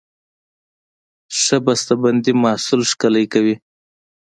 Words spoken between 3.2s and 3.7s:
کوي.